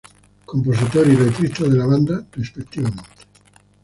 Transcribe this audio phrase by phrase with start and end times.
[0.47, 3.03] Compositor y letrista de la banda, respectivamente.